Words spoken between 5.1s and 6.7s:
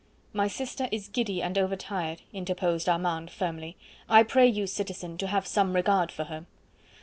to have some regard for her."